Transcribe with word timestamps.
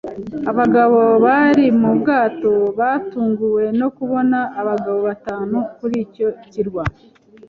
Abagabo 0.51 0.99
bari 1.25 1.65
mu 1.79 1.89
bwato 1.99 2.51
batunguwe 2.79 3.63
no 3.79 3.87
kubona 3.97 4.37
abagabo 4.59 4.99
batanu 5.07 5.57
kuri 5.77 5.95
icyo 6.05 6.27
kirwa. 6.51 6.83